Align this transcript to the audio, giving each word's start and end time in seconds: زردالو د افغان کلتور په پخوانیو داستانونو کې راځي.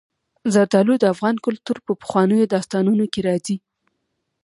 زردالو 0.53 0.93
د 0.99 1.03
افغان 1.13 1.35
کلتور 1.45 1.77
په 1.85 1.91
پخوانیو 2.01 2.49
داستانونو 2.53 3.05
کې 3.13 3.21
راځي. 3.27 3.57